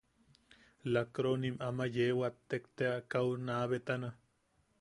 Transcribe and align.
Lakkroonim 0.93 1.55
ama 1.67 1.85
yee 1.95 2.11
wattek 2.19 2.63
tea 2.77 2.95
kau 3.11 3.29
naa 3.47 3.63
betana. 3.71 4.09